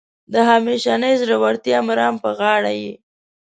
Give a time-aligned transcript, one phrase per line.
[0.33, 2.93] د همیشنۍ زړورتیا مرام په غاړه یې.